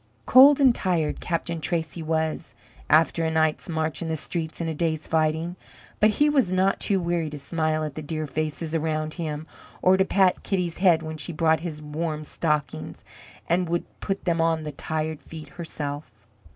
Cold 0.25 0.59
and 0.59 0.73
tired 0.73 1.19
Captain 1.19 1.61
Tracy 1.61 2.01
was, 2.01 2.55
after 2.89 3.23
a 3.23 3.29
night's 3.29 3.69
march 3.69 4.01
in 4.01 4.07
the 4.07 4.17
streets 4.17 4.59
and 4.59 4.67
a 4.67 4.73
day's 4.73 5.05
fighting; 5.05 5.55
but 5.99 6.09
he 6.09 6.27
was 6.27 6.51
not 6.51 6.79
too 6.79 6.99
weary 6.99 7.29
to 7.29 7.37
smile 7.37 7.83
at 7.83 7.93
the 7.93 8.01
dear 8.01 8.25
faces 8.25 8.73
around 8.73 9.13
him, 9.13 9.45
or 9.79 9.97
to 9.97 10.03
pat 10.03 10.41
Kitty's 10.41 10.79
head 10.79 11.03
when 11.03 11.17
she 11.17 11.31
brought 11.31 11.59
his 11.59 11.83
warm 11.83 12.23
stockings 12.23 13.03
and 13.47 13.69
would 13.69 13.85
put 13.99 14.25
them 14.25 14.41
on 14.41 14.63
the 14.63 14.71
tired 14.71 15.21
feet, 15.21 15.49
herself. 15.49 16.09